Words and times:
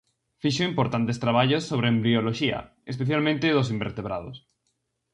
Fixo 0.43 0.63
importantes 0.71 1.21
traballos 1.23 1.63
sobre 1.69 1.87
embrioloxía, 1.93 2.59
especialmente 2.93 3.55
dos 3.55 3.71
invertebrados. 3.75 4.37